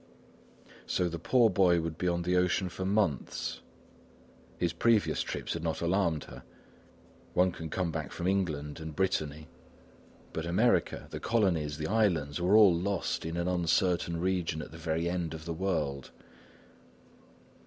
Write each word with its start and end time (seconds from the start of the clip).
So 0.87 1.07
the 1.07 1.19
poor 1.19 1.47
boy 1.51 1.79
would 1.79 1.99
be 1.99 2.07
on 2.07 2.23
the 2.23 2.35
ocean 2.35 2.69
for 2.69 2.85
months! 2.85 3.61
His 4.57 4.73
previous 4.73 5.21
trips 5.21 5.53
had 5.53 5.61
not 5.61 5.79
alarmed 5.79 6.23
her. 6.23 6.41
One 7.35 7.51
can 7.51 7.69
come 7.69 7.91
back 7.91 8.11
from 8.11 8.25
England 8.25 8.79
and 8.79 8.95
Brittany; 8.95 9.47
but 10.33 10.47
America, 10.47 11.05
the 11.11 11.19
colonies, 11.19 11.77
the 11.77 11.85
islands, 11.85 12.41
were 12.41 12.57
all 12.57 12.73
lost 12.73 13.25
in 13.27 13.37
an 13.37 13.47
uncertain 13.47 14.17
region 14.19 14.63
at 14.63 14.71
the 14.71 14.79
very 14.79 15.07
end 15.07 15.35
of 15.35 15.45
the 15.45 15.53
world. 15.53 16.09